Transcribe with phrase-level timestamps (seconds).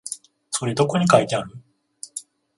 [0.49, 1.51] それどこに書いてある？